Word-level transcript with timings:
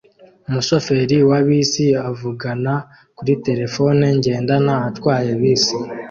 Umushoferi 0.47 1.17
wa 1.29 1.39
bisi 1.47 1.85
avugana 2.09 2.73
kuri 3.17 3.33
terefone 3.45 4.05
ngendanwa 4.17 4.75
atwaye 4.89 5.31
bisi 5.41 5.75